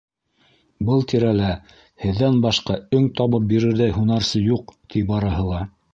[0.87, 1.51] Был тирәлә
[2.05, 5.63] һеҙҙән башҡа өң табып бирерҙәй һунарсы юҡ, ти барыһы ла.